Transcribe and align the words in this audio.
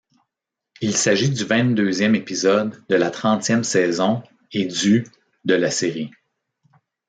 Il 0.81 0.95
s'agit 0.97 1.29
du 1.29 1.45
vingt-deuxième 1.45 2.15
épisode 2.15 2.81
de 2.89 2.95
la 2.95 3.11
trentième 3.11 3.63
saison 3.63 4.23
et 4.51 4.65
du 4.65 5.05
de 5.45 5.53
la 5.53 5.69
série. 5.69 6.09